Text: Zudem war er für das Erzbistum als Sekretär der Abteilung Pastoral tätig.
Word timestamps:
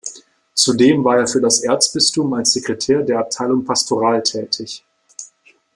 Zudem 0.55 1.03
war 1.03 1.19
er 1.19 1.27
für 1.27 1.39
das 1.41 1.59
Erzbistum 1.63 2.33
als 2.33 2.53
Sekretär 2.53 3.03
der 3.03 3.19
Abteilung 3.19 3.63
Pastoral 3.65 4.23
tätig. 4.23 4.83